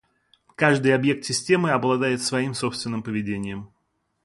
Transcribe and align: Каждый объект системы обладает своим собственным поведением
Каждый 0.55 0.95
объект 0.95 1.25
системы 1.25 1.69
обладает 1.69 2.23
своим 2.23 2.55
собственным 2.55 3.03
поведением 3.03 3.69